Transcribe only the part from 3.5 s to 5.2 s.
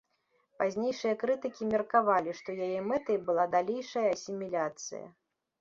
далейшая асіміляцыя.